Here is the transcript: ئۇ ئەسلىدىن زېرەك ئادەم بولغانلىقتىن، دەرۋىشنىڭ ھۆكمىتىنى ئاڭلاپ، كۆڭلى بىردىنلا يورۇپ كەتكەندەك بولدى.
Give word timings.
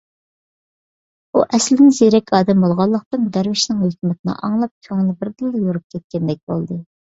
ئۇ 1.39 1.43
ئەسلىدىن 1.57 1.93
زېرەك 1.97 2.33
ئادەم 2.39 2.65
بولغانلىقتىن، 2.67 3.29
دەرۋىشنىڭ 3.37 3.85
ھۆكمىتىنى 3.87 4.37
ئاڭلاپ، 4.41 4.75
كۆڭلى 4.91 5.17
بىردىنلا 5.23 5.65
يورۇپ 5.69 5.89
كەتكەندەك 5.97 6.45
بولدى. 6.53 6.83